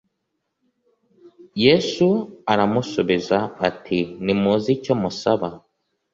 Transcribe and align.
Yesu 1.63 2.07
aramusubiza 2.51 3.37
ati 3.67 3.99
“Ntimuzi 4.23 4.69
icyo 4.77 4.93
musaba 5.01 5.49